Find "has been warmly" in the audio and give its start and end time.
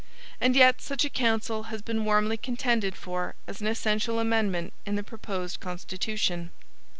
1.69-2.35